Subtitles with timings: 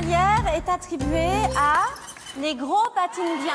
[0.00, 1.84] Molière est attribué à
[2.40, 3.52] Les gros patinent bien.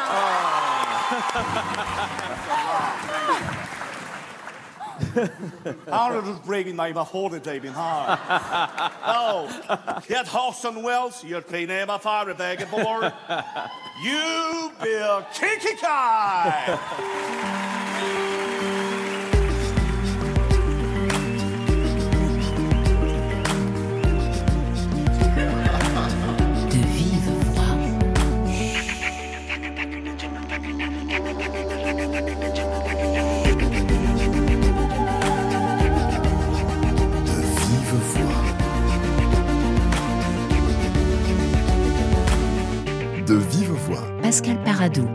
[5.91, 8.19] Arnold was breaking my holiday in hard.
[9.07, 9.47] oh,
[10.07, 13.11] get Horson Wells, you're clean air my fire bag aboard.
[14.03, 17.63] You be a kinky guy.
[44.35, 45.07] Pascal Paradou.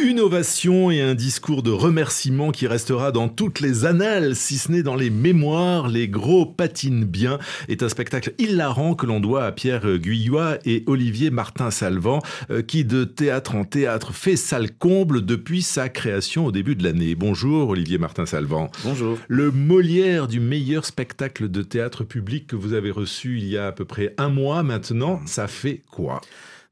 [0.00, 4.72] Une ovation et un discours de remerciement qui restera dans toutes les annales, si ce
[4.72, 5.86] n'est dans les mémoires.
[5.86, 10.82] Les gros patinent bien est un spectacle hilarant que l'on doit à Pierre Guyot et
[10.88, 12.18] Olivier Martin Salvant,
[12.50, 16.82] euh, qui de théâtre en théâtre fait salle comble depuis sa création au début de
[16.82, 17.14] l'année.
[17.14, 18.68] Bonjour Olivier Martin Salvant.
[18.82, 19.16] Bonjour.
[19.28, 23.68] Le Molière du meilleur spectacle de théâtre public que vous avez reçu il y a
[23.68, 26.20] à peu près un mois maintenant, ça fait quoi?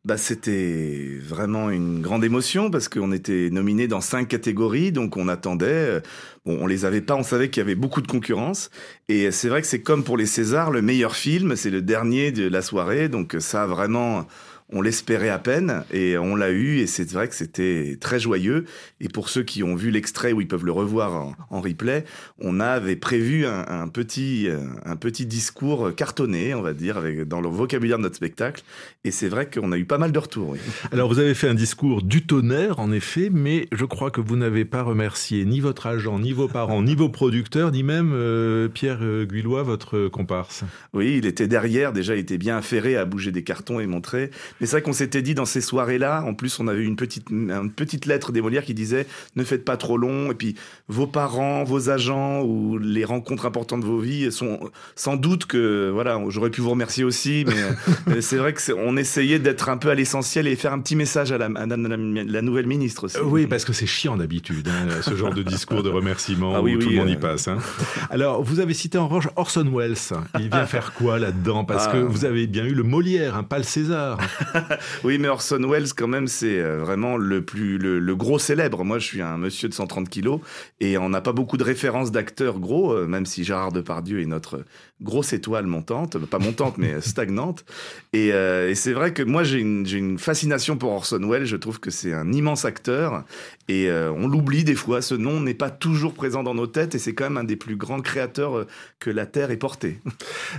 [0.04, 5.28] Bah, c'était vraiment une grande émotion parce qu'on était nominé dans cinq catégories, donc on
[5.28, 5.66] attendait.
[5.66, 6.00] euh,
[6.44, 8.70] Bon, on les avait pas, on savait qu'il y avait beaucoup de concurrence.
[9.08, 12.32] Et c'est vrai que c'est comme pour les Césars, le meilleur film, c'est le dernier
[12.32, 14.26] de la soirée, donc ça vraiment,
[14.72, 16.78] on l'espérait à peine et on l'a eu.
[16.78, 18.64] Et c'est vrai que c'était très joyeux.
[19.00, 22.04] Et pour ceux qui ont vu l'extrait où ils peuvent le revoir en, en replay,
[22.40, 27.22] on avait prévu un, un petit, euh, un petit discours cartonné, on va dire, avec,
[27.28, 28.62] dans le vocabulaire de notre spectacle.
[29.04, 30.50] Et c'est vrai qu'on a eu pas mal de retours.
[30.50, 30.58] oui.
[30.90, 34.36] Alors vous avez fait un discours du tonnerre en effet, mais je crois que vous
[34.36, 38.68] n'avez pas remercié ni votre agent, ni vos parents, ni vos producteurs, ni même euh,
[38.68, 40.64] Pierre euh, Guillois, votre comparse.
[40.92, 44.30] Oui, il était derrière, déjà, il était bien affairé à bouger des cartons et montrer.
[44.62, 46.96] Mais c'est vrai qu'on s'était dit dans ces soirées-là, en plus, on avait eu une
[46.96, 50.30] petite, une petite lettre des Molières qui disait ne faites pas trop long.
[50.30, 50.54] Et puis,
[50.88, 54.60] vos parents, vos agents ou les rencontres importantes de vos vies sont
[54.94, 57.54] sans doute que, voilà, j'aurais pu vous remercier aussi, mais
[58.14, 61.32] euh, c'est vrai qu'on essayait d'être un peu à l'essentiel et faire un petit message
[61.32, 63.18] à la, à la- la- la nouvelle ministre aussi.
[63.18, 66.66] Oui, parce que c'est chiant d'habitude, hein, ce genre de discours de remerciement Ah où
[66.66, 67.18] oui, tout oui, le monde y euh.
[67.18, 67.48] passe.
[67.48, 67.58] hein.
[68.10, 69.96] Alors, vous avez cité en revanche Orson Welles.
[70.38, 71.64] Il vient faire quoi là-dedans?
[71.64, 72.04] Parce que Ah.
[72.08, 74.18] vous avez bien eu le Molière, hein, pas le César.
[75.04, 78.84] Oui, mais Orson Welles, quand même, c'est euh, vraiment le plus le, le gros célèbre.
[78.84, 80.40] Moi, je suis un monsieur de 130 kilos
[80.80, 84.26] et on n'a pas beaucoup de références d'acteurs gros, euh, même si Gérard Depardieu est
[84.26, 84.64] notre
[85.02, 87.64] grosse étoile montante, pas montante mais stagnante.
[88.12, 91.44] Et, euh, et c'est vrai que moi, j'ai une, fascination pour Orson Welles.
[91.44, 93.24] Je trouve que c'est un immense acteur
[93.68, 95.02] et euh, on l'oublie des fois.
[95.02, 97.56] Ce nom n'est pas toujours présent dans nos têtes et c'est quand même un des
[97.56, 98.66] plus grands créateurs
[98.98, 100.00] que la Terre ait porté.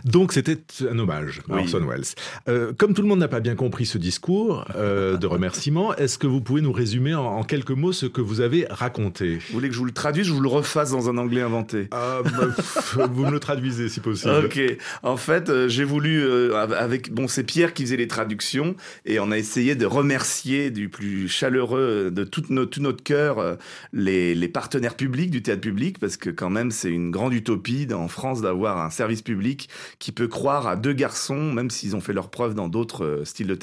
[0.05, 1.61] Donc c'était un hommage à Oui.
[1.61, 2.03] Orson Welles.
[2.47, 6.17] Euh, comme tout le monde n'a pas bien compris ce discours euh, de remerciement, est-ce
[6.17, 9.35] que vous pouvez nous résumer en, en quelques mots ce que vous avez raconté?
[9.47, 11.87] Vous voulez que je vous le traduise, je vous le refasse dans un anglais inventé?
[11.91, 12.21] Bah,
[12.55, 14.33] pff, Vous me le traduisez si possible.
[14.45, 14.59] Ok.
[15.03, 19.19] En fait, euh, j'ai voulu euh, avec bon, c'est Pierre qui faisait les traductions et
[19.19, 23.55] on a essayé de remercier du plus chaleureux de tout, no- tout notre cœur euh,
[23.93, 27.87] les, les partenaires publics du théâtre public parce que quand même c'est une grande utopie
[27.93, 32.01] en France d'avoir un service public qui peut croire à deux garçons, même s'ils ont
[32.01, 33.62] fait leurs preuves dans d'autres euh, styles de théâtre,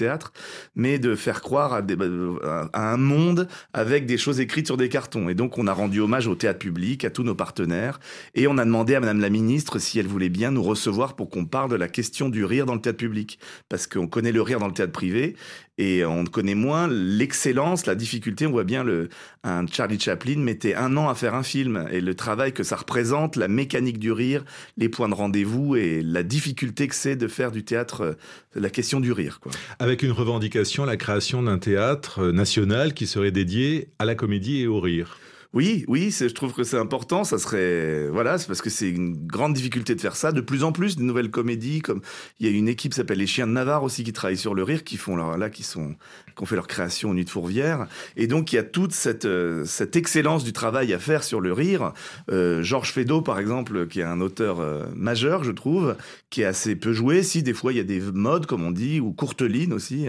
[0.75, 1.97] mais de faire croire à, des-
[2.45, 5.29] à à un monde avec des choses écrites sur des cartons.
[5.29, 8.01] Et donc on a rendu hommage au théâtre public, à tous nos partenaires,
[8.35, 11.31] et on a demandé à Madame la Ministre si elle voulait bien nous recevoir pour
[11.31, 13.39] qu'on parle de la question du rire dans le théâtre public.
[13.69, 15.37] Parce qu'on connaît le rire dans le théâtre privé
[15.81, 18.47] et on connaît moins l'excellence, la difficulté.
[18.47, 19.09] On voit bien le,
[19.45, 22.77] un Charlie Chaplin mettait un an à faire un film et le travail que ça
[22.77, 24.45] représente, la mécanique du rire,
[24.77, 28.13] les points de rendez-vous et la difficulté que c'est de faire du théâtre euh,
[28.55, 29.41] la question du rire.
[29.41, 29.53] Quoi.
[29.79, 34.61] Avec une revendication, la création d'un théâtre euh, national qui serait dédié à la comédie
[34.61, 35.17] et au rire.
[35.53, 37.25] Oui, oui, je trouve que c'est important.
[37.25, 40.31] Ça serait, voilà, c'est parce que c'est une grande difficulté de faire ça.
[40.31, 42.03] De plus en plus, de nouvelles comédies, comme
[42.39, 44.55] il y a une équipe qui s'appelle les Chiens de Navarre aussi qui travaille sur
[44.55, 45.97] le rire, qui font leur, là, qui sont,
[46.37, 47.89] qui ont fait leur création au Nuit de Fourvière.
[48.17, 51.41] Et donc il y a toute cette, euh, cette excellence du travail à faire sur
[51.41, 51.95] le rire.
[52.31, 55.97] Euh, Georges Feydeau, par exemple, qui est un auteur euh, majeur, je trouve,
[56.31, 57.25] qui est assez peu joué.
[57.25, 60.07] Si des fois il y a des modes, comme on dit, ou Courteline aussi.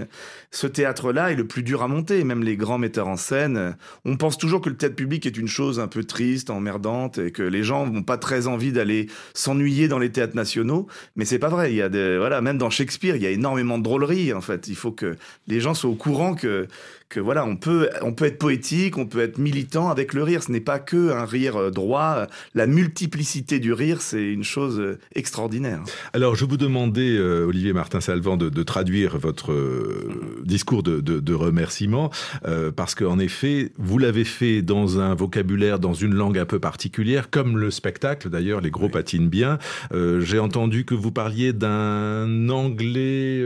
[0.51, 2.23] Ce théâtre-là est le plus dur à monter.
[2.23, 5.37] Même les grands metteurs en scène, on pense toujours que le théâtre public est est
[5.37, 9.07] une chose un peu triste, emmerdante, et que les gens n'ont pas très envie d'aller
[9.33, 10.87] s'ennuyer dans les théâtres nationaux.
[11.15, 11.71] Mais c'est pas vrai.
[11.71, 14.33] Il y a des, voilà, même dans Shakespeare, il y a énormément de drôlerie.
[14.33, 15.15] En fait, il faut que
[15.47, 16.67] les gens soient au courant que
[17.11, 20.41] que voilà, on peut, on peut être poétique, on peut être militant avec le rire.
[20.41, 22.25] Ce n'est pas que un rire euh, droit.
[22.55, 25.81] La multiplicité du rire, c'est une chose euh, extraordinaire.
[26.13, 30.09] Alors, je vous demandais, euh, Olivier Martin-Salvant, de, de, traduire votre euh,
[30.45, 32.11] discours de, de, de remerciement,
[32.47, 36.59] euh, parce qu'en effet, vous l'avez fait dans un vocabulaire, dans une langue un peu
[36.59, 38.91] particulière, comme le spectacle d'ailleurs, les gros oui.
[38.91, 39.59] patinent bien.
[39.91, 43.43] J'ai entendu que vous parliez d'un anglais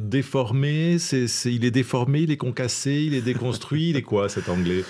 [0.00, 0.98] déformé.
[0.98, 4.84] C'est, il est déformé, il est concassé il est déconstruit, il est quoi cet anglais?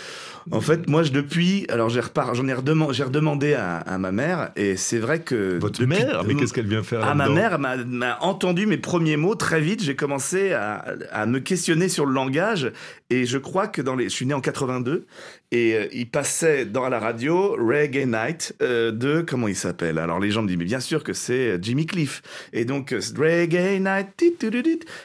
[0.50, 3.98] En fait, moi, je, depuis, alors j'ai repart, j'en ai redemandé, j'ai redemandé à, à,
[3.98, 7.14] ma mère, et c'est vrai que votre depuis, mère, mais qu'est-ce qu'elle vient faire Ah,
[7.14, 9.82] ma mère m'a entendu mes premiers mots très vite.
[9.82, 12.72] J'ai commencé à, à, me questionner sur le langage,
[13.10, 15.06] et je crois que dans les, je suis né en 82,
[15.50, 19.98] et euh, il passait dans la radio Reggae Night euh, de comment il s'appelle?
[19.98, 22.22] Alors les gens me disent mais bien sûr que c'est Jimmy Cliff,
[22.54, 24.12] et donc euh, Reggae Night,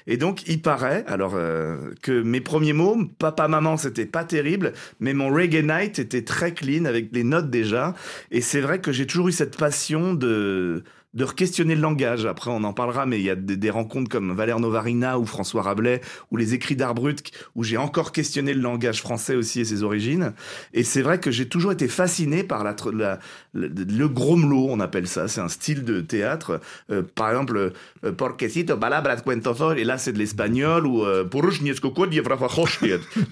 [0.08, 4.74] et donc il paraît alors euh, que mes premiers mots, papa maman, c'était pas terrible,
[5.00, 7.94] mais mon Reggae Night était très clean avec les notes déjà.
[8.32, 12.26] Et c'est vrai que j'ai toujours eu cette passion de de questionner le langage.
[12.26, 15.62] Après, on en parlera, mais il y a des, rencontres comme Valère Novarina ou François
[15.62, 16.02] Rabelais
[16.32, 19.84] ou les écrits d'art brut où j'ai encore questionné le langage français aussi et ses
[19.84, 20.34] origines.
[20.74, 23.20] Et c'est vrai que j'ai toujours été fasciné par la, la
[23.54, 25.28] le, le gromelot, on appelle ça.
[25.28, 26.60] C'est un style de théâtre.
[26.92, 27.74] Euh, par exemple,
[28.04, 31.24] euh, Porquecito, balabras cuentoso, et là c'est de l'espagnol ou euh,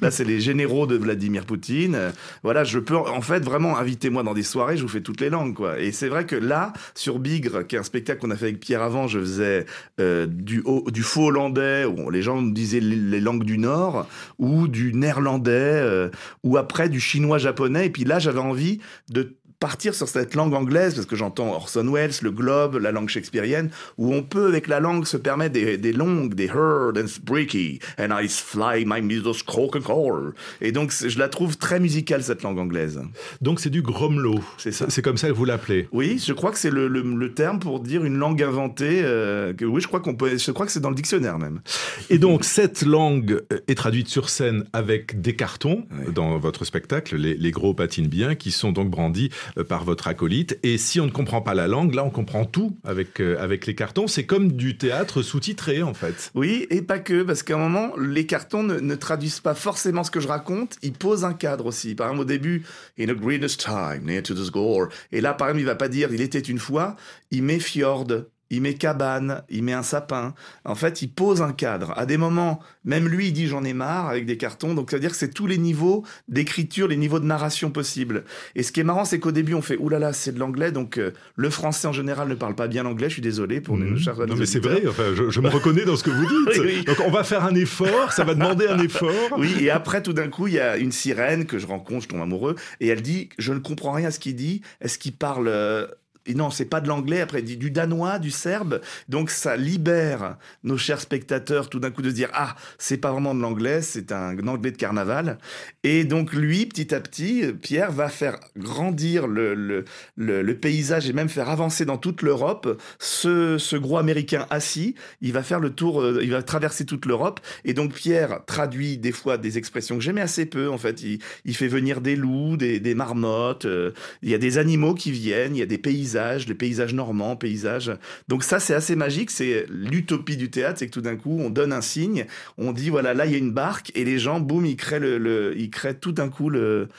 [0.02, 2.14] Là, c'est les généraux de Vladimir Poutine.
[2.44, 5.30] Voilà, je peux en fait vraiment inviter-moi dans des soirées, je vous fais toutes les
[5.30, 5.80] langues, quoi.
[5.80, 8.60] Et c'est vrai que là, sur Bigre, qui est un spectacle qu'on a fait avec
[8.60, 9.66] Pierre avant, je faisais
[10.00, 14.08] euh, du, du faux hollandais, où les gens disaient les, langues du Nord,
[14.40, 16.10] ou du néerlandais, euh,
[16.44, 17.88] ou après du chinois japonais.
[17.88, 18.80] Et puis là, j'avais envie
[19.10, 23.10] de partir sur cette langue anglaise, parce que j'entends Orson Welles, le globe, la langue
[23.10, 27.06] shakespearienne, où on peut, avec la langue, se permettre des, des longues, des heard and
[27.24, 30.32] breaky, and I fly my muses Coca-Cola.
[30.62, 33.02] Et donc, je la trouve très musicale, cette langue anglaise.
[33.42, 34.40] Donc, c'est du gromelot.
[34.58, 34.86] C'est ça.
[34.90, 35.88] C'est comme ça que vous l'appelez.
[35.92, 39.54] Oui, je crois que c'est le, le, le, terme pour dire une langue inventée, euh,
[39.54, 41.62] que oui, je crois qu'on peut, je crois que c'est dans le dictionnaire même.
[42.10, 46.14] Et donc, cette langue est traduite sur scène avec des cartons oui.
[46.14, 50.08] dans votre spectacle, les, les gros patinent bien, qui sont donc brandis euh, par votre
[50.08, 50.60] acolyte.
[50.64, 53.66] Et si on ne comprend pas la langue, là, on comprend tout avec, euh, avec
[53.66, 54.08] les cartons.
[54.08, 56.32] C'est comme du théâtre sous-titré, en fait.
[56.36, 60.04] Oui, et pas que, parce qu'à un moment, les cartons ne, ne, traduisent pas forcément
[60.04, 61.96] ce que je raconte, ils posent un cadre aussi.
[61.96, 62.64] Par exemple, au début,
[62.98, 64.88] In a greenest time, near to the score.
[65.12, 66.96] Et là, par exemple, il va pas dire Il était une fois,
[67.32, 68.08] il met fjord
[68.50, 70.34] il met cabane, il met un sapin.
[70.64, 71.94] En fait, il pose un cadre.
[71.98, 74.74] À des moments, même lui, il dit j'en ai marre avec des cartons.
[74.74, 78.24] Donc, ça veut dire que c'est tous les niveaux d'écriture, les niveaux de narration possibles.
[78.56, 80.72] Et ce qui est marrant, c'est qu'au début, on fait oulala, c'est de l'anglais.
[80.72, 83.10] Donc, euh, le français en général ne parle pas bien l'anglais.
[83.10, 83.96] Je suis désolé pour mmh.
[83.96, 84.84] les chers Non, mais c'est vrai.
[84.88, 86.60] Enfin, je, je, me reconnais dans ce que vous dites.
[86.60, 86.84] oui, oui.
[86.86, 88.12] Donc, on va faire un effort.
[88.12, 89.12] Ça va demander un effort.
[89.38, 89.56] Oui.
[89.60, 92.22] Et après, tout d'un coup, il y a une sirène que je rencontre, je tombe
[92.22, 94.62] amoureux, et elle dit je ne comprends rien à ce qu'il dit.
[94.82, 95.88] Est-ce qu'il parle euh,
[96.26, 98.82] et non, c'est pas de l'anglais, après du danois, du serbe.
[99.10, 103.12] Donc ça libère nos chers spectateurs tout d'un coup de se dire ah, c'est pas
[103.12, 105.38] vraiment de l'anglais, c'est un anglais de carnaval.
[105.84, 109.86] Et donc lui, petit à petit, Pierre va faire grandir le, le,
[110.16, 114.96] le, le paysage et même faire avancer dans toute l'Europe ce, ce gros américain assis.
[115.22, 117.40] Il va faire le tour, euh, il va traverser toute l'Europe.
[117.66, 120.70] Et donc Pierre traduit des fois des expressions que j'aimais assez peu.
[120.70, 123.66] En fait, il, il fait venir des loups, des, des marmottes.
[123.66, 123.92] Euh,
[124.24, 126.15] il y a des animaux qui viennent, il y a des paysages
[126.48, 127.92] les paysages normands, paysages.
[128.28, 129.32] Donc ça, c'est assez magique.
[129.32, 132.26] C'est l'utopie du théâtre, c'est que tout d'un coup, on donne un signe,
[132.58, 135.00] on dit voilà, là il y a une barque, et les gens, boum, ils créent
[135.00, 136.90] le, ils créent tout d'un coup le,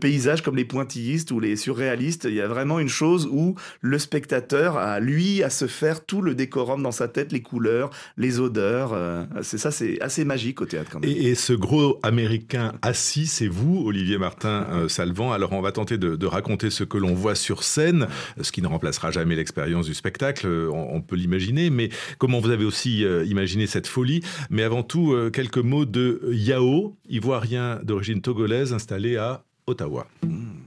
[0.00, 2.24] paysage comme les pointillistes ou les surréalistes.
[2.24, 6.22] Il y a vraiment une chose où le spectateur a lui à se faire tout
[6.22, 8.92] le décorum dans sa tête, les couleurs, les odeurs.
[8.92, 10.90] Euh, c'est ça, c'est assez magique au théâtre.
[10.92, 11.10] Quand même.
[11.10, 15.32] Et, ce gros américain assis, c'est vous, Olivier Martin euh, Salvant.
[15.32, 18.06] Alors on va tenter de raconter ce que l'on voit sur scène
[18.42, 22.50] ce qui ne remplacera jamais l'expérience du spectacle, on, on peut l'imaginer, mais comment vous
[22.50, 27.80] avez aussi euh, imaginé cette folie Mais avant tout, euh, quelques mots de Yao, ivoirien
[27.82, 30.06] d'origine togolaise installé à Ottawa.
[30.22, 30.62] Mmh.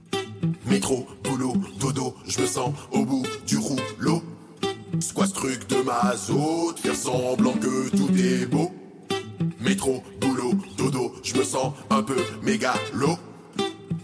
[0.66, 4.22] Métro, boulot, dodo, je me sens au bout du rouleau.
[5.00, 8.72] Ce truc de mazout Faire semblant que tout est beau.
[9.60, 13.18] Métro, boulot, dodo, je me sens un peu mégalo.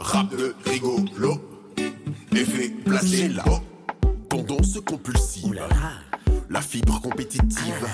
[0.00, 1.51] Rap de rigolo
[2.36, 3.60] effet placé là-haut.
[4.28, 5.60] Tendance compulsive,
[6.50, 7.86] la fibre compétitive.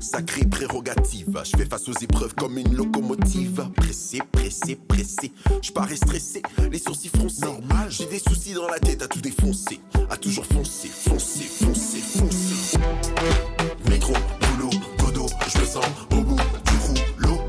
[0.00, 3.68] Sacrée prérogative, je fais face aux épreuves comme une locomotive.
[3.76, 5.32] Pressé, pressé, pressé.
[5.62, 7.44] Je parais stressé, les sourcils froncés.
[7.44, 9.80] Normal, j'ai des soucis dans la tête à tout défoncer.
[10.10, 12.78] À toujours foncer, foncer, foncer, foncer.
[13.88, 17.40] Métro, boulot, dodo, je me sens au bout du rouleau.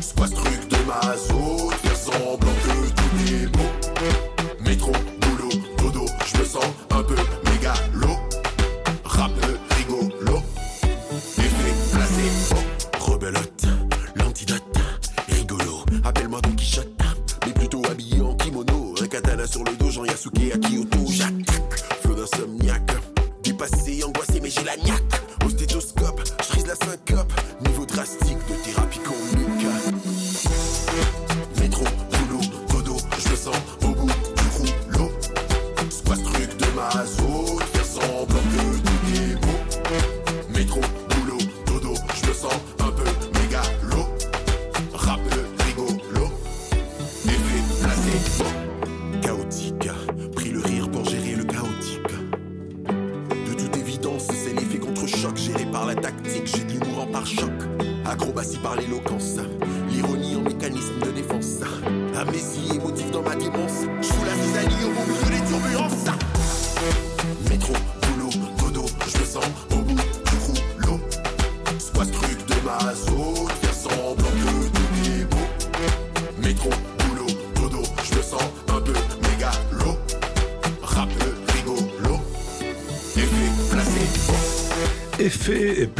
[0.00, 1.57] C'est quoi ce truc de maso Faire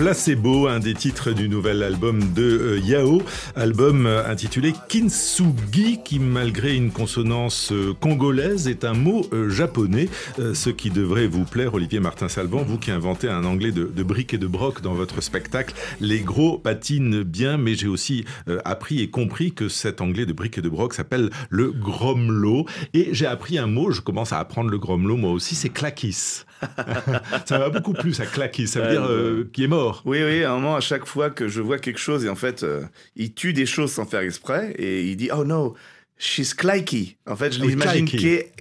[0.09, 3.21] placebo, un des titres du nouvel album de euh, Yao,
[3.55, 10.71] album euh, intitulé Kintsugi, qui malgré une consonance euh, congolaise est un mot japonais, ce
[10.71, 14.39] qui devrait vous plaire, Olivier Martin-Salvan, vous qui inventez un anglais de, de briques et
[14.39, 15.75] de broc dans votre spectacle.
[16.01, 18.25] Les gros patinent bien, mais j'ai aussi
[18.65, 22.65] appris et compris que cet anglais de briques et de broc s'appelle le gromlo.
[22.95, 26.47] Et j'ai appris un mot, je commence à apprendre le gromlo moi aussi, c'est claquis.
[27.47, 30.03] ça va beaucoup plus à claquis, ça veut dire euh, qui est mort.
[30.05, 32.35] Oui, oui, à un moment, à chaque fois que je vois quelque chose, et en
[32.35, 32.83] fait, euh,
[33.17, 35.75] il tue des choses sans faire exprès, et il dit, oh no,
[36.19, 37.17] she's cliky.
[37.27, 38.09] En fait, je Oui, l'imagine.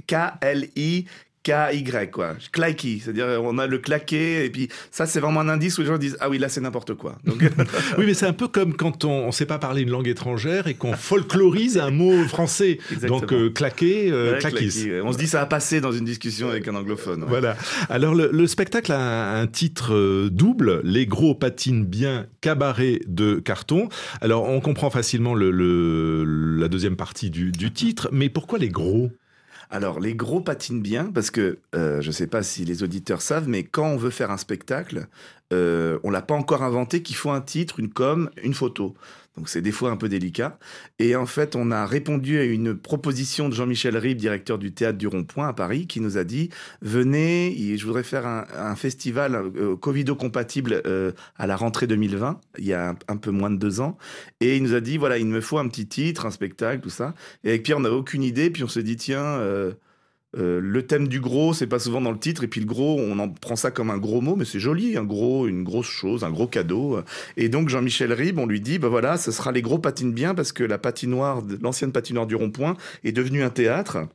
[0.08, 1.06] K-L-I.
[1.52, 2.36] K-Y, quoi.
[2.52, 5.88] Claqué, c'est-à-dire on a le claqué, et puis ça, c'est vraiment un indice où les
[5.88, 7.18] gens disent Ah oui, là, c'est n'importe quoi.
[7.26, 7.42] Donc,
[7.98, 10.68] Oui, mais c'est un peu comme quand on ne sait pas parler une langue étrangère
[10.68, 12.80] et qu'on folklorise un mot français.
[12.92, 13.20] Exactement.
[13.22, 14.68] Donc, euh, claquer, euh, ouais, claquis.
[14.70, 15.02] claqué, ouais.
[15.02, 17.24] On se dit ça a passé dans une discussion avec un anglophone.
[17.24, 17.30] ouais.
[17.30, 17.56] Voilà.
[17.90, 23.36] Alors le, le spectacle a un, titre euh, double, Les gros patinent bien, cabaret de
[23.36, 23.90] carton.
[24.22, 28.70] Alors on comprend facilement le, le- la deuxième partie du, du titre, mais pourquoi les
[28.70, 29.12] gros?
[29.70, 33.22] Alors, les gros patinent bien parce que euh, je ne sais pas si les auditeurs
[33.22, 35.08] savent, mais quand on veut faire un spectacle,
[35.54, 38.96] euh, on l'a pas encore inventé qu'il faut un titre, une com, une photo.
[39.38, 40.58] Donc c'est des fois un peu délicat.
[40.98, 44.98] Et en fait, on a répondu à une proposition de Jean-Michel Ribes, directeur du théâtre
[44.98, 46.50] du Rond-Point à Paris, qui nous a dit
[46.82, 52.74] venez, je voudrais faire un, festival euh, Covido-compatible euh, à la rentrée 2020, il y
[52.74, 53.98] a un, peu moins de deux ans.
[54.42, 56.90] Et il nous a dit voilà, il me faut un petit titre, un spectacle, tout
[56.90, 57.14] ça.
[57.44, 58.50] Et avec Pierre, on n'avait aucune idée.
[58.50, 59.24] Puis on s'est dit tiens.
[59.24, 59.74] euh,
[60.38, 63.00] euh, le thème du gros, c'est pas souvent dans le titre, et puis le gros,
[63.00, 65.88] on en prend ça comme un gros mot, mais c'est joli, un gros, une grosse
[65.88, 67.00] chose, un gros cadeau.
[67.38, 70.36] Et donc Jean-Michel Ribes, on lui dit, bah voilà, ce sera les gros patinent bien
[70.36, 74.08] parce que la patinoire, l'ancienne patinoire du rond-point est devenue un théâtre.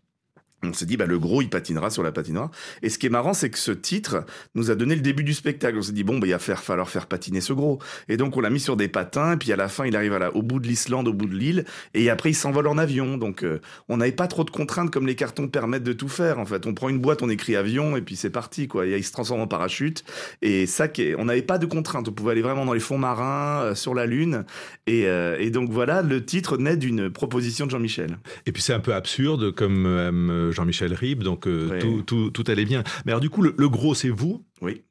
[0.65, 2.51] On s'est dit, bah, le gros, il patinera sur la patinoire.
[2.83, 5.35] Et ce qui est marrant, c'est que ce titre nous a donné le début du
[5.35, 5.77] spectacle.
[5.77, 7.81] On s'est dit, bon, bah, il va faire, falloir faire patiner ce gros.
[8.09, 10.13] Et donc, on l'a mis sur des patins, et puis à la fin, il arrive
[10.35, 11.65] au bout de l'Islande, au bout de l'île,
[11.95, 13.17] et après, il s'envole en avion.
[13.17, 16.39] Donc, euh, on n'avait pas trop de contraintes comme les cartons permettent de tout faire,
[16.39, 16.67] en fait.
[16.67, 18.87] On prend une boîte, on écrit avion, et puis c'est parti, quoi.
[18.87, 20.05] Il se transforme en parachute.
[20.43, 20.87] Et ça,
[21.19, 22.09] on n'avait pas de contraintes.
[22.09, 24.45] On pouvait aller vraiment dans les fonds marins, euh, sur la Lune.
[24.87, 28.19] Et, euh, et donc, voilà, le titre naît d'une proposition de Jean-Michel.
[28.47, 31.79] Et puis c'est un peu absurde comme Jean-Michel Ribes, donc euh, Ouais.
[31.79, 32.83] tout, tout, tout allait bien.
[33.05, 34.83] Mais alors du coup, le, le gros c'est vous Oui.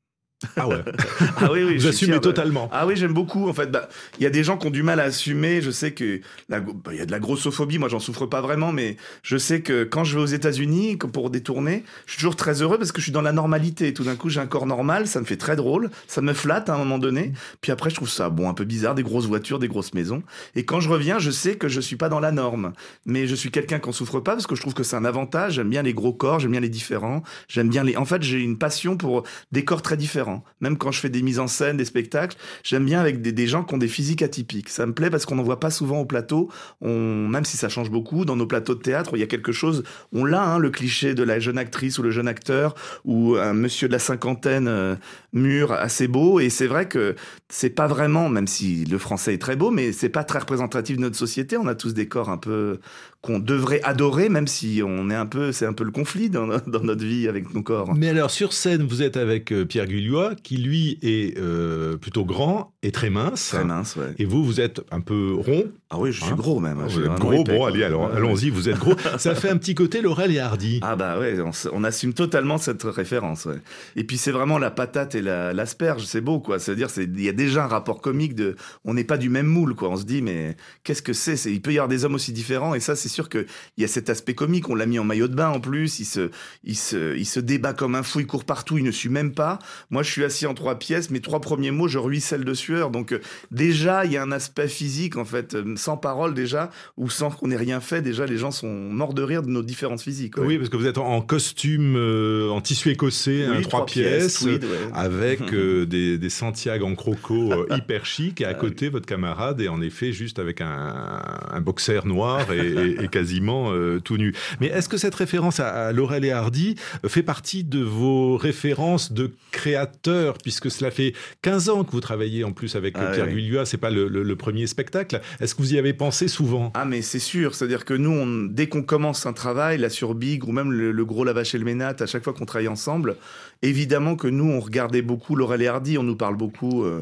[0.55, 0.83] Ah ouais,
[1.37, 1.77] Ah oui, oui.
[1.77, 2.69] de- totalement.
[2.71, 3.47] Ah oui, j'aime beaucoup.
[3.47, 5.61] En fait, bah, il y a des gens qui ont du mal à assumer.
[5.61, 6.59] Je sais que bah,
[6.91, 7.77] il y a de la grossophobie.
[7.77, 11.29] Moi, j'en souffre pas vraiment, mais je sais que quand je vais aux États-Unis pour
[11.29, 13.93] des tournées, je suis toujours très heureux parce que je suis dans la normalité.
[13.93, 16.69] Tout d'un coup, j'ai un corps normal, ça me fait très drôle, ça me flatte
[16.69, 17.33] à un moment donné.
[17.61, 20.23] Puis après, je trouve ça bon, un peu bizarre, des grosses voitures, des grosses maisons.
[20.55, 22.73] Et quand je reviens, je sais que je suis pas dans la norme,
[23.05, 25.05] mais je suis quelqu'un qui en souffre pas parce que je trouve que c'est un
[25.05, 25.53] avantage.
[25.53, 27.95] J'aime bien les gros corps, j'aime bien les différents, j'aime bien les.
[27.97, 30.30] En fait, j'ai une passion pour des corps très différents.
[30.31, 30.43] Différent.
[30.59, 33.63] Même quand je fais des mises en scène, des spectacles, j'aime bien avec des, gens
[33.63, 34.69] qui ont des physiques atypiques.
[34.69, 36.49] Ça me plaît parce qu'on n'en voit pas souvent au plateau.
[36.81, 39.83] Même si ça change beaucoup, dans nos plateaux de théâtre, il y a quelque chose.
[40.13, 43.53] On l'a, hein, le cliché de la jeune actrice ou le jeune acteur ou un
[43.53, 44.95] monsieur de la cinquantaine euh,
[45.33, 46.39] mûr, assez beau.
[46.39, 47.15] Et c'est vrai que
[47.49, 50.97] c'est pas vraiment, même si le français est très beau, mais c'est pas très représentatif
[50.97, 51.57] de notre société.
[51.57, 52.79] On a tous des corps un peu
[53.21, 56.47] qu'on devrait adorer, même si on est un peu, c'est un peu le conflit dans,
[56.67, 57.93] dans notre vie avec nos corps.
[57.95, 62.25] Mais alors sur scène, vous êtes avec euh, Pierre Gullois, qui lui est euh, plutôt
[62.25, 63.49] grand et très mince.
[63.49, 64.13] Très mince, ouais.
[64.17, 65.65] Et vous, vous êtes un peu rond.
[65.91, 66.79] Ah oui, je suis Hein gros même.
[66.81, 68.95] Ah, vous êtes vraiment gros, bon, allez, alors Ouais, allons-y, vous êtes gros.
[69.17, 70.79] Ça fait un petit côté Laurel et Hardy.
[70.81, 71.37] Ah bah ouais,
[71.73, 73.45] on, assume totalement cette référence.
[73.45, 73.57] Ouais.
[73.95, 76.57] Et puis c'est vraiment la patate et la- l'asperge, c'est beau quoi.
[76.59, 79.45] C'est-à-dire c'est il y a déjà un rapport comique de, on n'est pas du même
[79.47, 79.89] moule quoi.
[79.89, 82.73] On se dit mais qu'est-ce que C'est il peut y avoir des hommes aussi différents
[82.73, 83.45] et ça c'est sûr que
[83.77, 84.69] il y a cet aspect comique.
[84.69, 85.99] On l'a mis en maillot de bain en plus.
[85.99, 86.29] Il se,
[86.63, 88.19] il se, il se débat comme un fou.
[88.19, 88.77] Il court partout.
[88.77, 89.59] Il ne suit même pas.
[89.89, 91.09] Moi je suis assis en trois pièces.
[91.09, 92.91] Mes trois premiers mots je ruisselle de sueur.
[92.91, 93.19] Donc euh,
[93.51, 97.31] déjà il y a un aspect physique en fait euh, sans parole déjà ou sans
[97.31, 98.01] qu'on ait rien fait.
[98.01, 100.37] Déjà les gens sont morts de rire de nos différences physiques.
[100.37, 100.45] ouais.
[100.45, 104.39] Oui, parce que vous êtes en costume, euh, en tissu écossais, Oui, un trois pièces,
[104.39, 104.69] tweed, ouais.
[104.93, 109.61] avec euh, des, des Santiago en croco euh, hyper chic, et à côté, votre camarade
[109.61, 114.33] est en effet juste avec un, un boxer noir et, quasiment euh, tout nu.
[114.59, 116.75] Mais est-ce que cette référence à, à Laurel et Hardy
[117.07, 122.43] fait partie de vos références de créateurs, puisque cela fait 15 ans que vous travaillez
[122.43, 123.33] en plus avec Ah, Pierre oui.
[123.35, 125.21] Gulliot, c'est pas le, le- le premier spectacle.
[125.39, 126.71] Est-ce que vous y avez pensé souvent?
[126.73, 130.13] Ah mais c'est sûr, c'est-à-dire que nous, on- dès qu'on commence un travail, là sur
[130.15, 132.67] Big ou même le, le gros Lavache et le Ménat, à chaque fois qu'on travaille
[132.67, 133.15] ensemble,
[133.61, 136.83] évidemment que nous, on regardait beaucoup Laurel et Hardy, on nous parle beaucoup...
[136.83, 137.01] euh,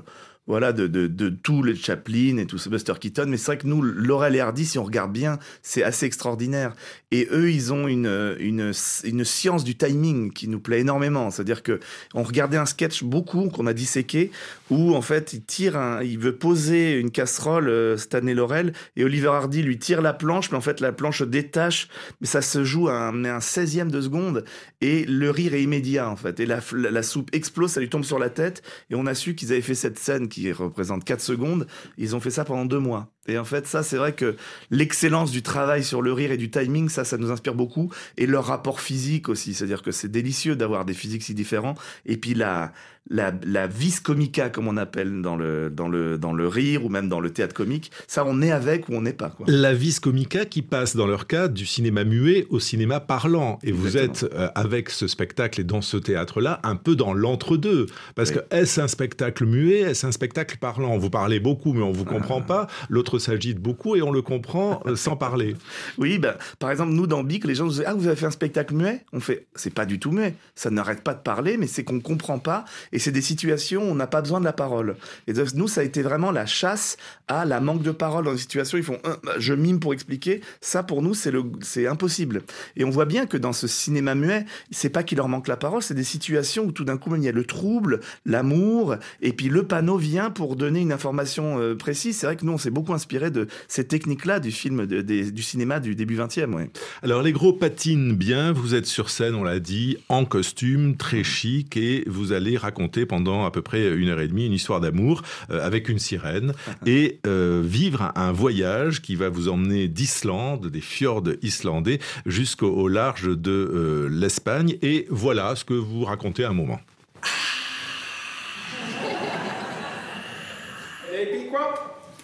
[0.49, 3.27] voilà, de, de, de tous les Chaplin et tout ce Buster Keaton.
[3.27, 6.75] Mais c'est vrai que nous, Laurel et Hardy, si on regarde bien, c'est assez extraordinaire.
[7.11, 8.71] Et eux, ils ont une, une,
[9.03, 11.29] une science du timing qui nous plaît énormément.
[11.29, 11.79] C'est-à-dire que
[12.15, 14.31] on regardait un sketch beaucoup qu'on a disséqué
[14.69, 19.27] où en fait il tire il veut poser une casserole euh, Stanley Laurel et Oliver
[19.27, 21.87] Hardy lui tire la planche mais en fait la planche détache
[22.21, 24.45] mais ça se joue à un, un 16e de seconde
[24.81, 27.89] et le rire est immédiat en fait et la, la, la soupe explose ça lui
[27.89, 31.03] tombe sur la tête et on a su qu'ils avaient fait cette scène qui représente
[31.03, 31.67] 4 secondes
[31.97, 33.11] ils ont fait ça pendant deux mois.
[33.27, 34.35] Et en fait ça c'est vrai que
[34.71, 37.91] l'excellence du travail sur le rire et du timing ça ça nous inspire beaucoup.
[38.17, 41.33] Et leur rapport physique aussi c'est à dire que c'est délicieux d'avoir des physiques si
[41.33, 41.75] différents.
[42.05, 42.71] Et puis la
[43.09, 46.89] la, la vis comica, comme on appelle dans le, dans, le, dans le rire ou
[46.89, 49.29] même dans le théâtre comique, ça on est avec ou on n'est pas.
[49.29, 49.45] Quoi.
[49.49, 53.57] La vis comica qui passe dans leur cas du cinéma muet au cinéma parlant.
[53.63, 57.87] Et vous êtes euh, avec ce spectacle et dans ce théâtre-là un peu dans l'entre-deux.
[58.15, 58.37] Parce Oui.
[58.49, 60.97] que est-ce un spectacle muet, est-ce un spectacle parlant?
[60.97, 62.67] Vous parlez beaucoup mais on vous comprend pas.
[62.89, 65.55] L'autre s'agite beaucoup et on le comprend euh, sans parler.
[65.97, 68.25] Oui, bah, par exemple, nous dans Bic, les gens nous disent Ah, vous avez fait
[68.25, 69.03] un spectacle muet?
[69.13, 70.35] On fait C'est pas du tout muet.
[70.55, 72.65] Ça n'arrête pas de parler, mais c'est qu'on comprend pas.
[72.93, 74.95] Et c'est des situations où on n'a pas besoin de la parole.
[75.27, 78.31] Et donc, nous, ça a été vraiment la chasse à la manque de parole dans
[78.33, 78.77] des situations.
[78.77, 80.41] Ils font Euh, Je mime pour expliquer.
[80.61, 82.41] Ça, pour nous, c'est le- c'est impossible.
[82.75, 85.57] Et on voit bien que dans ce cinéma muet, c'est pas qu'il leur manque la
[85.57, 89.33] parole, c'est des situations où tout d'un coup, il y a le trouble, l'amour, et
[89.33, 92.17] puis le panneau vient pour donner une information euh, précise.
[92.17, 95.79] C'est vrai que nous, on s'est beaucoup inspiré de ces techniques-là du film, du cinéma
[95.79, 96.53] du début 20e.
[96.53, 96.69] Ouais.
[97.03, 101.23] Alors les gros patinent bien, vous êtes sur scène, on l'a dit, en costume, très
[101.23, 104.79] chic, et vous allez raconter pendant à peu près une heure et demie une histoire
[104.81, 105.21] d'amour
[105.51, 106.53] euh, avec une sirène,
[106.85, 112.87] et euh, vivre un, voyage qui va vous emmener d'Islande, des fjords islandais, jusqu'au au
[112.87, 116.79] large de euh, l'Espagne, et voilà ce que vous racontez à un moment.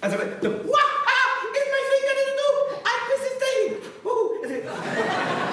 [0.01, 2.15] Ah It's my finger
[5.25, 5.41] I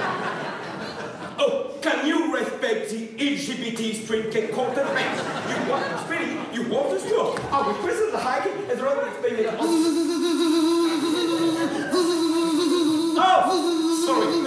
[3.22, 5.18] LGBT cake content range?
[5.48, 7.36] You want the string, you want the straw.
[7.52, 9.54] I will prison the hiking as well as it.
[13.24, 14.41] Oh, sorry.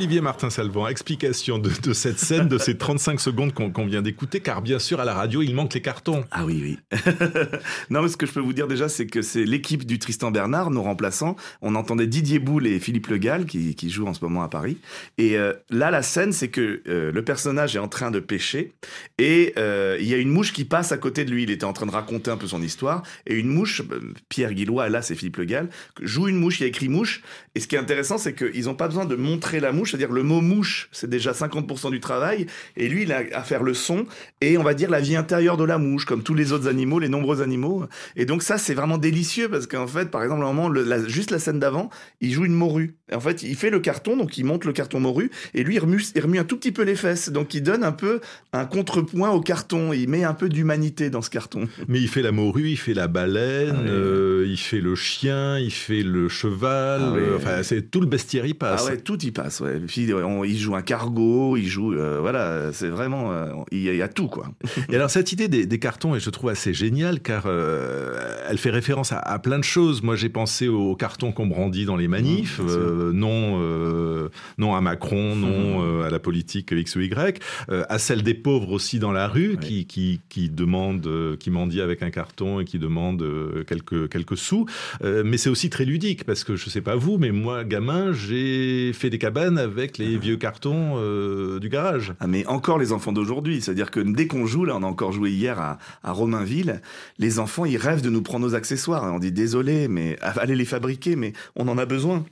[0.00, 4.78] Olivier Martin-Salvant, explication de, cette scène, de ces 35 secondes qu'on vient d'écouter, car bien
[4.78, 6.24] sûr à la radio il manque les cartons.
[6.30, 6.98] Ah oui, oui.
[7.90, 10.30] non, mais ce que je peux vous dire déjà, c'est que c'est l'équipe du Tristan
[10.30, 11.36] Bernard, nos remplaçants.
[11.60, 14.78] On entendait Didier Boule et Philippe Le Gall, qui, jouent en ce moment à Paris.
[15.18, 18.72] Et euh, là, la scène, c'est que euh, le personnage est en train de pêcher
[19.18, 21.42] et euh, il y a une mouche qui passe à côté de lui.
[21.42, 23.02] Il était en train de raconter un peu son histoire.
[23.26, 23.82] Et une mouche,
[24.30, 25.68] Pierre Guillois, là, c'est Philippe Le Gall,
[26.00, 27.20] joue une mouche, il a écrit mouche.
[27.54, 29.98] Et ce qui est intéressant, c'est qu'ils n'ont pas besoin de montrer la mouche mouche,
[29.98, 33.62] c'est-à-dire le mot mouche, c'est déjà 50% du travail, et lui, il a à faire
[33.62, 34.06] le son,
[34.40, 36.98] et on va dire la vie intérieure de la mouche, comme tous les autres animaux,
[36.98, 37.84] les nombreux animaux.
[38.16, 40.82] Et donc ça, c'est vraiment délicieux, parce qu'en fait, par exemple, à un moment, le-
[40.84, 42.94] la- juste la scène d'avant, il joue une morue.
[43.10, 45.74] Et en fait, il fait le carton, donc il monte le carton morue, et lui,
[45.76, 48.20] il remue, il remue un tout petit peu les fesses, donc il donne un peu
[48.52, 51.68] un contrepoint au carton, il met un peu d'humanité dans ce carton.
[51.88, 55.58] Mais il fait la morue, il fait la baleine, Ah euh, il fait le chien,
[55.58, 57.00] il fait le cheval.
[57.02, 58.84] Ah euh, enfin, c'est tout le bestiaire y passe.
[58.86, 59.60] Ah ouais, tout y passe.
[59.60, 59.79] Ouais.
[59.86, 63.88] Puis on- il joue un cargo, il joue, euh, voilà, c'est vraiment, euh, il y,
[63.88, 64.48] a- il y a tout quoi.
[64.90, 68.58] Et alors cette idée des, des cartons, et je trouve assez géniale, car euh, elle
[68.58, 70.02] fait référence à, à plein de choses.
[70.02, 75.34] Moi, j'ai pensé aux cartons qu'on brandit dans les manifs, Mmh, non, non à Macron,
[75.36, 75.84] non Mmh.
[75.84, 79.50] euh, à la politique X ou Y, à celle des pauvres aussi dans la rue,
[79.50, 79.58] Oui.
[79.60, 83.24] qui, qui, qui demandent, qui mendient avec un carton et qui demandent
[83.66, 84.66] quelques, quelques sous.
[85.02, 88.92] Mais c'est aussi très ludique, parce que je sais pas vous, mais moi, gamin, j'ai
[88.92, 92.14] fait des cabanes avec les vieux cartons euh, du garage.
[92.20, 95.12] Ah, mais encore les enfants d'aujourd'hui, c'est-à-dire que dès qu'on joue, là, on a encore
[95.12, 96.80] joué hier à, à Romainville,
[97.18, 99.04] les enfants, ils rêvent de nous prendre nos accessoires.
[99.12, 102.24] On dit désolé, mais allez les fabriquer, mais on en a besoin.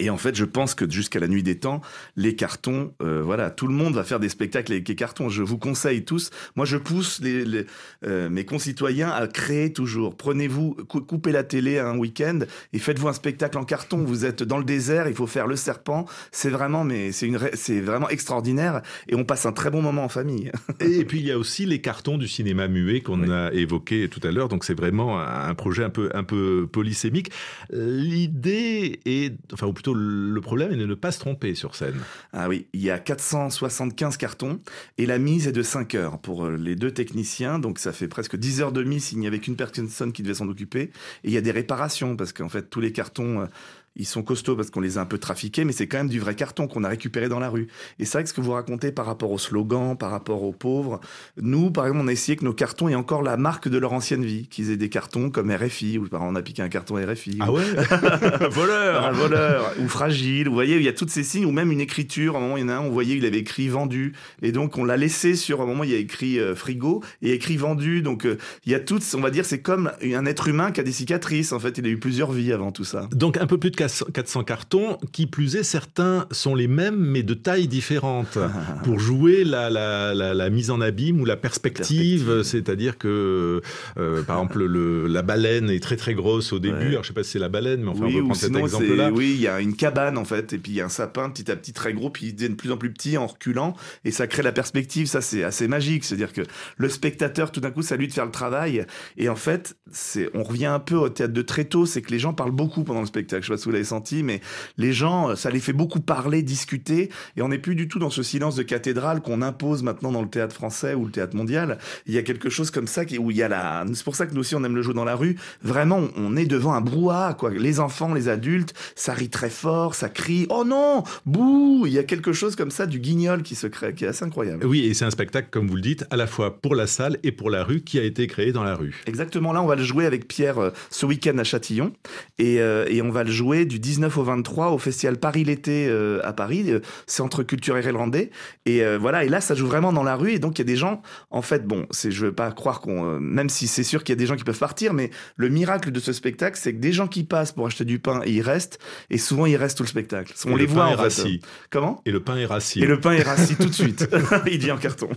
[0.00, 1.80] Et en fait, je pense que jusqu'à la nuit des temps,
[2.16, 5.28] les cartons, euh, voilà, tout le monde va faire des spectacles avec les cartons.
[5.28, 6.30] Je vous conseille tous.
[6.56, 7.66] Moi, je pousse les, les,
[8.04, 10.16] euh, mes concitoyens à créer toujours.
[10.16, 12.40] Prenez-vous, cou- coupez la télé un week-end
[12.72, 13.98] et faites-vous un spectacle en carton.
[13.98, 16.06] Vous êtes dans le désert, il faut faire le serpent.
[16.32, 20.04] C'est vraiment, mais c'est une, c'est vraiment extraordinaire et on passe un très bon moment
[20.04, 20.50] en famille.
[20.80, 23.30] Et puis il y a aussi les cartons du cinéma muet qu'on Oui.
[23.32, 24.48] a évoqué tout à l'heure.
[24.48, 27.30] Donc c'est vraiment un un projet un peu un peu polysémique.
[27.72, 32.00] L'idée est, enfin ou le problème est de ne pas se tromper sur scène.
[32.32, 34.60] Ah oui, il y a 475 cartons
[34.98, 37.58] et la mise est de 5 heures pour euh, les deux techniciens.
[37.58, 40.34] Donc ça fait presque 10 heures de mise s'il n'y avait qu'une personne qui devait
[40.34, 40.82] s'en occuper.
[40.82, 40.90] Et
[41.24, 43.48] il y a des réparations parce qu'en fait tous les cartons...
[43.96, 46.18] ils sont costauds parce qu'on les a un peu trafiqués, mais c'est quand même du
[46.20, 47.68] vrai carton qu'on a récupéré dans la rue.
[47.98, 50.52] Et c'est vrai que ce que vous racontez par rapport au slogan, par rapport aux
[50.52, 51.00] pauvres,
[51.40, 53.92] nous, par exemple, on a essayé que nos cartons aient encore la marque de leur
[53.92, 56.68] ancienne vie, qu'ils aient des cartons comme RFI, ou par exemple, on a piqué un
[56.68, 57.32] carton RFI.
[57.32, 57.64] ou- Ah ouais,
[58.50, 59.04] voleur.
[59.04, 60.48] un voleur ou fragile.
[60.48, 62.34] Vous voyez, il y a tous ces signes, ou même une écriture.
[62.36, 64.12] À un moment, il y en a un, on voyait, il avait écrit vendu.
[64.42, 67.02] Et donc, on l'a laissé sur, à un moment, il y a écrit euh, frigo
[67.22, 68.02] et écrit vendu.
[68.02, 70.80] Donc, euh, il y a toutes, on va dire, c'est comme un être humain qui
[70.80, 71.52] a des cicatrices.
[71.52, 73.08] En fait, il a eu plusieurs vies avant tout ça.
[73.12, 77.22] Donc un peu plus de 400 cartons, qui plus est, certains sont les mêmes mais
[77.22, 78.38] de tailles différentes
[78.84, 82.42] pour jouer la, la, la, la mise en abîme ou la perspective, Perspective.
[82.42, 83.60] c'est-à-dire que
[83.98, 86.86] euh, par exemple le, la baleine est très très grosse au début, Ouais.
[86.88, 89.10] alors je sais pas si c'est la baleine mais enfin oui, on peut cet exemple-là.
[89.12, 91.28] oui, il y a une cabane en fait, et puis il y a un sapin
[91.30, 93.74] petit à petit très gros, puis il devient de plus en plus petit en reculant,
[94.04, 95.06] et ça crée la perspective.
[95.06, 96.04] Ça, c'est assez magique.
[96.04, 96.42] C'est-à-dire que
[96.76, 98.84] le spectateur, tout d'un coup, ça lui de faire le travail,
[99.16, 102.18] et en fait, c'est, on revient un peu au théâtre de Tréteau, c'est que les
[102.18, 103.42] gens parlent beaucoup pendant le spectacle.
[103.42, 104.40] Je sais pas si vous l'avez senti, mais
[104.76, 108.10] les gens, ça les fait beaucoup parler, discuter, et on n'est plus du tout dans
[108.10, 111.78] ce silence de cathédrale qu'on impose maintenant dans le théâtre français ou le théâtre mondial.
[112.06, 114.16] Il y a quelque chose comme ça qui, où il y a la, c'est pour
[114.16, 115.36] ça que nous aussi on aime le jeu dans la rue.
[115.62, 117.50] Vraiment, on est devant un brouhaha, quoi.
[117.50, 120.46] Les enfants, les adultes, ça rit très fort, ça crie.
[120.50, 121.86] Oh non, bouh!
[121.86, 124.24] Il y a quelque chose comme ça du guignol qui se crée, qui est assez
[124.24, 124.64] incroyable.
[124.66, 127.18] Oui, et c'est un spectacle, comme vous le dites, à la fois pour la salle
[127.22, 129.02] et pour la rue, qui a été créé dans la rue.
[129.06, 131.92] Exactement, là on va le jouer avec Pierre euh, ce week-end à Châtillon
[132.38, 135.86] et, euh, et on va le jouer du 19 au 23 au festival Paris l'été
[135.88, 138.30] euh, à Paris, euh, centre culturel irlandais
[138.66, 140.32] et euh, voilà et là ça joue vraiment dans la rue.
[140.32, 142.80] Et donc il y a des gens en fait bon c'est je veux pas croire
[142.80, 145.10] qu'on euh, même si c'est sûr qu'il y a des gens qui peuvent partir mais
[145.36, 148.20] le miracle de ce spectacle c'est que des gens qui passent pour acheter du pain
[148.24, 148.78] et ils restent.
[149.10, 150.32] Et souvent ils restent tout le spectacle.
[150.46, 151.02] On Et les le voit pain en est fait.
[151.02, 151.40] rassis.
[151.70, 152.00] comment?
[152.06, 152.82] Et le pain est rassis.
[152.82, 154.08] et le pain est rassis tout de suite.
[154.46, 155.08] Il devient en carton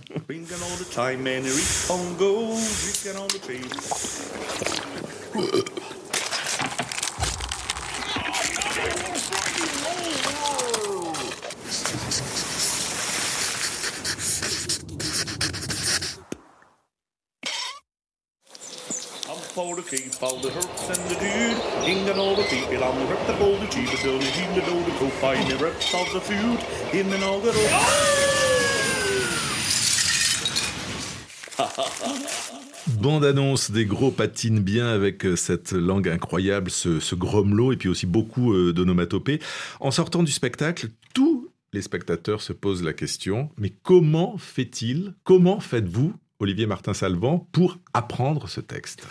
[32.87, 37.89] The Bande-annonce des gros patines bien avec euh, cette langue incroyable, ce, ce et puis
[37.89, 39.39] aussi beaucoup euh, d'onomatopées.
[39.79, 45.59] En sortant du spectacle, tous les spectateurs se posent la question, mais comment fait-il, comment
[45.59, 49.07] faites-vous Olivier Martin Salvant, pour apprendre ce texte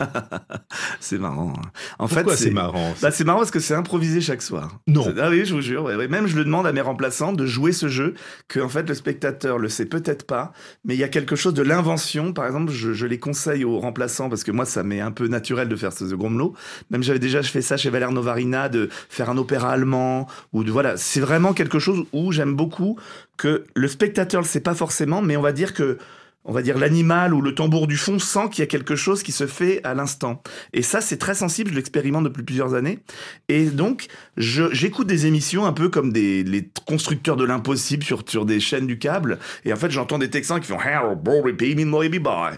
[1.00, 1.54] C'est marrant.
[1.56, 1.70] hein.
[1.98, 4.78] En Pourquoi fait, c'est marrant Bah, c'est marrant parce que c'est improvisé chaque soir.
[4.86, 5.06] Non.
[5.18, 5.84] Ah oui, je vous jure.
[5.84, 6.06] ouais, ouais.
[6.08, 8.14] Même je le demande à mes remplaçants de jouer ce jeu
[8.48, 10.52] que en fait le spectateur le sait peut-être pas,
[10.84, 12.32] mais il y a quelque chose de l'invention.
[12.34, 15.26] Par exemple, je, je les conseille aux remplaçants parce que moi ça m'est un peu
[15.26, 16.54] naturel de faire ce Grommelot.
[16.90, 20.70] Même j'avais déjà fait ça chez Valère Novarina de faire un opéra allemand ou de
[20.70, 20.96] voilà.
[20.98, 22.98] C'est vraiment quelque chose où j'aime beaucoup
[23.38, 25.96] que le spectateur le sait pas forcément, mais on va dire que
[26.44, 29.22] on va dire l'animal ou le tambour du fond sent qu'il y a quelque chose
[29.22, 30.42] qui se fait à l'instant.
[30.72, 32.98] Et ça, c'est très sensible, je l'expérimente depuis plusieurs années.
[33.48, 38.44] Et donc, j'écoute des émissions un peu comme des, les constructeurs de l'impossible sur, sur
[38.44, 39.38] des chaînes du câble.
[39.64, 40.78] Et en fait, j'entends des Texans qui font.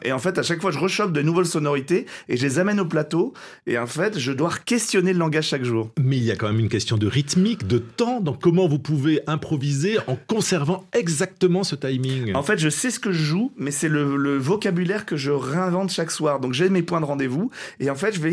[0.02, 2.80] Et en fait, à chaque fois, je rechoppe de nouvelles sonorités et je les amène
[2.80, 3.34] au plateau.
[3.66, 5.90] Et en fait, je dois questionner le langage chaque jour.
[6.00, 8.78] Mais il y a quand même une question de rythmique, de temps, donc comment vous
[8.78, 13.52] pouvez improviser en conservant exactement ce timing En fait, je sais ce que je joue,
[13.56, 16.40] mais c'est le, vocabulaire que je réinvente chaque soir.
[16.40, 18.32] Donc j'ai mes points de rendez-vous, et en fait, je vais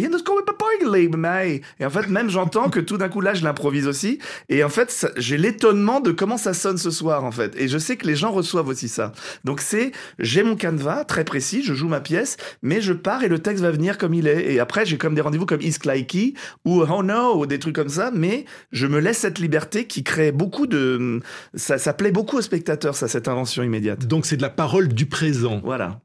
[1.79, 4.69] et en fait, même j'entends que tout d'un coup là, je l'improvise aussi, et en
[4.69, 7.55] fait, j'ai l'étonnement de comment ça sonne ce soir, en fait.
[7.57, 9.11] Et je sais que les gens reçoivent aussi ça.
[9.43, 13.27] Donc c'est, j'ai mon canevas très précis, je joue ma pièce, mais je pars et
[13.27, 14.53] le texte va venir comme il est.
[14.53, 16.33] Et après, j'ai comme des rendez-vous comme Is Likey
[16.65, 20.31] ou Oh No des trucs comme ça, mais je me laisse cette liberté qui crée
[20.31, 21.19] beaucoup de,
[21.55, 24.05] ça, ça plaît beaucoup aux spectateurs, ça, cette invention immédiate.
[24.05, 25.32] Donc c'est de la parole du présent.
[25.63, 26.01] Voilà.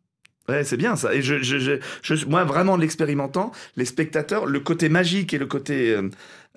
[0.49, 1.15] Ouais, c'est bien ça.
[1.15, 5.45] Et je, je, je, moi, vraiment, en l'expérimentant, les spectateurs, le côté magique et le
[5.47, 6.09] côté euh,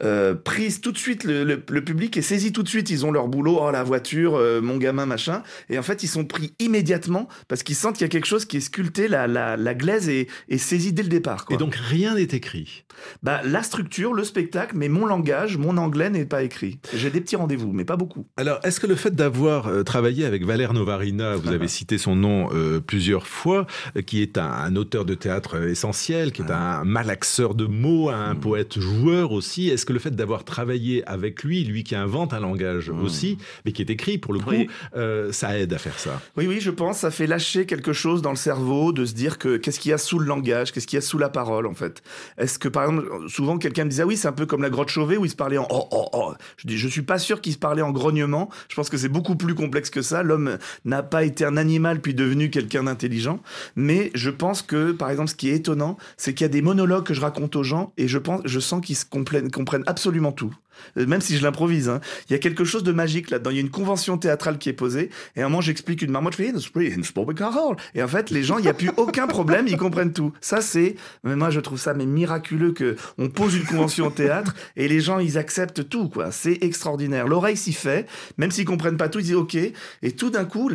[0.04, 2.90] euh, prise tout de suite, le, le, le public est saisi tout de suite.
[2.90, 5.44] Ils ont leur boulot, oh la voiture, euh, mon gamin, machin.
[5.70, 8.46] Et en fait, ils sont pris immédiatement parce qu'ils sentent qu'il y a quelque chose
[8.46, 11.46] qui est sculpté, la, la, la glaise est, est saisie dès le départ.
[11.46, 11.56] Quoi.
[11.56, 12.84] Et donc rien n'est écrit.
[13.24, 16.80] bah, la structure, le spectacle, mais mon langage, mon anglais n'est pas écrit.
[16.94, 18.26] J'ai des petits rendez-vous, mais pas beaucoup.
[18.38, 22.16] Alors, est-ce que le fait d'avoir euh, travaillé avec Valère Novarina, vous avez cité son
[22.16, 22.50] nom
[22.86, 23.68] plusieurs fois,
[24.06, 28.36] qui est un, un auteur de théâtre essentiel, qui est un malaxeur de mots, un
[28.36, 32.40] poète joueur aussi, est-ce que le fait d'avoir travaillé avec lui, lui qui invente un
[32.40, 34.68] langage aussi, mais qui est écrit pour le coup, Oui.
[34.96, 38.22] euh, ça aide à faire ça Oui, oui, je pense, ça fait lâcher quelque chose
[38.22, 40.88] dans le cerveau de se dire que qu'est-ce qu'il y a sous le langage, qu'est-ce
[40.88, 42.02] qu'il y a sous la parole, en fait.
[42.38, 44.70] Est-ce que, par exemple, souvent quelqu'un me disait, ah oui, c'est un peu comme la
[44.70, 46.34] grotte Chauvet où il se parlait en oh, oh, oh.
[46.58, 48.50] Je dis, je suis pas sûr qu'il se parlait en grognement.
[48.70, 50.24] Je pense que c'est beaucoup plus complexe que ça.
[50.24, 53.40] L'homme n'a pas été un animal puis devenu quelqu'un d'intelligent.
[53.76, 56.62] Mais je pense que, par exemple, ce qui est étonnant, c'est qu'il y a des
[56.62, 59.71] monologues que je raconte aux gens et je pense, je sens qu'ils se comprennent, comprennent
[59.88, 60.54] absolument tout.
[60.98, 62.02] Euh, Même si je l'improvise, hein.
[62.30, 63.50] il y a quelque chose de magique là-dedans.
[63.52, 65.10] Il y a une convention théâtrale qui est posée.
[65.36, 66.32] Et à un moment, j'explique une marmotte.
[66.38, 66.52] Je fais.
[67.96, 69.68] Et en fait, les gens, il n'y a plus aucun problème.
[69.68, 70.32] Ils comprennent tout.
[70.42, 74.10] Ça, c'est, mais moi, je trouve ça mais miraculeux que on pose une convention au
[74.12, 76.32] théâtre et les gens, ils acceptent tout, quoi.
[76.32, 77.28] C'est extraordinaire.
[77.28, 78.08] L'oreille s'y fait.
[78.38, 79.56] Même s'ils comprennent pas tout, ils disent OK.
[79.56, 80.72] Et tout d'un coup,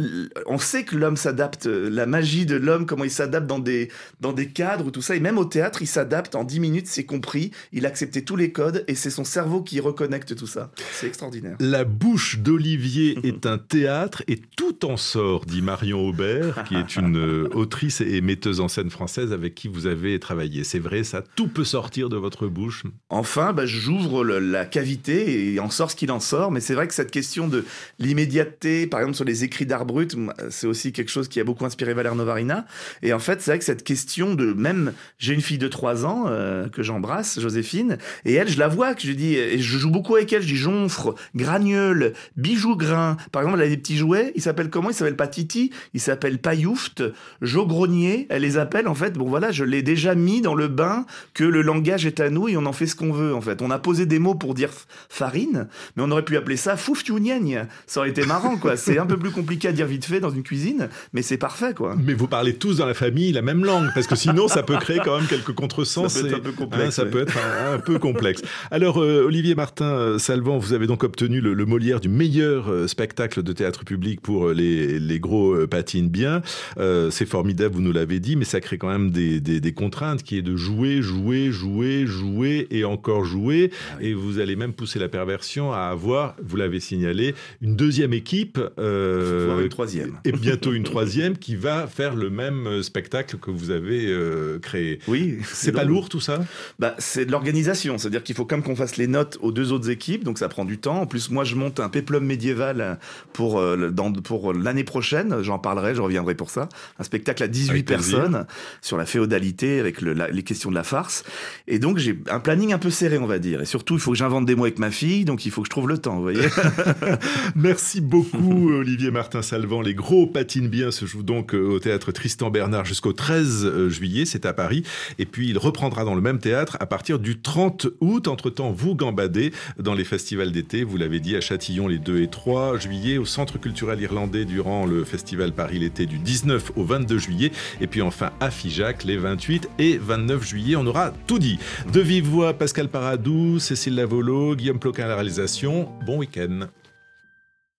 [0.47, 1.67] on sait que l'homme s'adapte.
[1.67, 3.91] euh, La magie de l'homme, comment il s'adapte dans des,
[4.21, 5.17] dans des cadres ou tout ça.
[5.17, 6.87] Et même au théâtre, il s'adapte en 10 minutes.
[6.87, 7.51] C'est compris.
[7.73, 10.71] Il a accepté tous les codes et c'est son cerveau qui reconnecte tout ça.
[10.93, 11.57] C'est extraordinaire.
[11.59, 16.97] La bouche d'Olivier est un théâtre et tout en sort, dit Marion Aubert, qui est
[16.97, 20.65] une euh, autrice et metteuse en scène française avec qui vous avez travaillé.
[20.65, 22.85] C'est vrai, ça, tout peut sortir de votre bouche.
[23.09, 26.51] Enfin, bah, j'ouvre la cavité et en sort ce qu'il en sort.
[26.51, 27.65] Mais c'est vrai que cette question de
[27.99, 30.17] l'immédiateté, par exemple sur les écrits d'art brut,
[30.51, 32.67] c'est aussi quelque chose qui a beaucoup inspiré Valère Novarina.
[33.03, 36.05] Et en fait, c'est vrai que cette question de même, j'ai une fille de 3
[36.05, 39.76] ans euh, que j'embrasse, Joséphine, et elle, je la vois, que je dis, et je
[39.79, 43.17] joue beaucoup avec elle, je dis jonfre, gragnole, bijou grain.
[43.33, 44.91] Par exemple, elle a des petits jouets, ils s'appellent comment?
[44.91, 47.03] Ils s'appellent pas Titi, ils s'appellent Payoufte,
[47.43, 49.15] Jogronier, elle les appelle en fait.
[49.15, 52.49] Bon voilà, je l'ai déjà mis dans le bain que le langage est à nous
[52.49, 53.63] et on en fait ce qu'on veut en fait.
[53.63, 54.71] On a posé des mots pour dire
[55.09, 57.67] farine, mais on aurait pu appeler ça fouftiougnaigne.
[57.87, 58.77] Ça aurait été marrant quoi.
[58.77, 61.75] C'est un peu plus compliqué à dire vite fait dans une cuisine, mais c'est parfait
[61.75, 61.97] quoi.
[62.03, 64.77] Mais vous parlez tous dans la famille la même langue, parce que sinon ça peut
[64.77, 66.13] créer quand même quelques contresens.
[66.13, 67.11] Ça peut être et- un peu complexe, hein, ça ouais.
[67.11, 68.43] peut être un, un peu complexe.
[68.71, 72.69] Alors, euh, Olivier Martin euh, Salvant, vous avez donc obtenu le, le Molière du meilleur
[72.71, 76.43] euh, spectacle de théâtre public pour euh, les, les gros patinent bien.
[76.79, 79.73] Euh, C'est formidable, vous nous l'avez dit, mais ça crée quand même des, des- des
[79.73, 83.71] contraintes qui est de jouer, jouer, jouer, jouer et encore jouer.
[83.93, 88.13] Ah Et vous allez même pousser la perversion à avoir, vous l'avez signalé, une deuxième
[88.13, 88.59] équipe.
[88.79, 90.13] euh, une troisième.
[90.25, 94.99] et bientôt une troisième qui va faire le même spectacle que vous avez euh, créé.
[95.09, 96.45] Oui, C'est pas lourd tout ça?
[96.79, 99.73] Bah, c'est de l'organisation, c'est-à-dire qu'il faut quand même qu'on fasse les notes aux deux
[99.73, 101.01] autres équipes, donc ça prend du temps.
[101.01, 102.99] En plus, moi, je monte un péplum médiéval
[103.33, 105.43] pour, euh, dans, pour l'année prochaine.
[105.43, 106.69] J'en parlerai, je reviendrai pour ça.
[106.99, 108.19] Un spectacle à 18 Avec plaisir.
[108.21, 108.47] personnes
[108.83, 111.25] sur la féodalité avec le- la- les questions de la farce.
[111.67, 113.63] Et donc j'ai un planning un peu serré, on va dire.
[113.63, 115.67] Et surtout, il faut que j'invente des mots avec ma fille, donc il faut que
[115.67, 116.41] je trouve le temps, vous voyez.
[117.55, 119.81] Merci beaucoup Olivier Martin Salvant.
[119.81, 123.89] Les gros patines bien se jouent donc euh, au théâtre Tristan Bernard jusqu'au 13 euh,
[123.89, 124.83] juillet, c'est à Paris.
[125.19, 128.29] Et puis il reprendra dans le même théâtre à partir du 30 août.
[128.29, 129.46] Entre-temps, vous gambadez
[129.79, 133.25] dans les festivals d'été, vous l'avez dit, à Châtillon les 2 et 3 juillet, au
[133.25, 137.53] Centre culturel irlandais durant le festival Paris l'été du 19 au 22 juillet.
[137.81, 140.77] Et puis enfin à Figeac les 28 et 29 juillet.
[140.77, 141.59] On aura tout dit.
[141.93, 145.89] De vive voix, Pascal Paradou, Cécile Lavolo, Guillaume Ploquin à la réalisation.
[146.05, 146.69] Bon week-end.